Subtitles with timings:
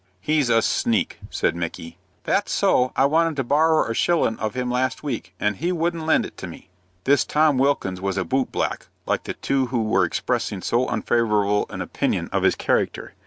[0.19, 1.99] "He's a sneak," said Micky.
[2.23, 2.91] "That's so.
[2.95, 6.37] I wanted to borrer a shillin' of him last week, and he wouldn't lend it
[6.37, 6.69] to me."
[7.03, 11.67] This Tom Wilkins was a boot black like the two who were expressing so unfavorable
[11.69, 13.13] an opinion of his character.